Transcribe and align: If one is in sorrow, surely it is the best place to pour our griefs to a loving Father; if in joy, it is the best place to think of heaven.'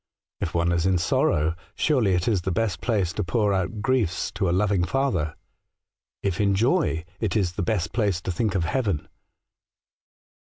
If 0.39 0.55
one 0.55 0.71
is 0.71 0.87
in 0.87 0.97
sorrow, 0.97 1.53
surely 1.75 2.15
it 2.15 2.27
is 2.27 2.41
the 2.41 2.49
best 2.51 2.81
place 2.81 3.13
to 3.13 3.23
pour 3.23 3.53
our 3.53 3.67
griefs 3.67 4.31
to 4.31 4.49
a 4.49 4.51
loving 4.51 4.83
Father; 4.83 5.35
if 6.23 6.41
in 6.41 6.55
joy, 6.55 7.05
it 7.19 7.35
is 7.35 7.51
the 7.51 7.61
best 7.61 7.93
place 7.93 8.19
to 8.21 8.31
think 8.31 8.55
of 8.55 8.63
heaven.' 8.65 9.07